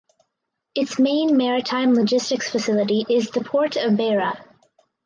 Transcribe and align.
Its 0.73 0.97
main 0.97 1.37
maritime 1.37 1.93
logistics 1.93 2.49
facility 2.49 3.05
is 3.07 3.29
the 3.29 3.43
port 3.43 3.75
of 3.75 3.97
Beira. 3.97 4.33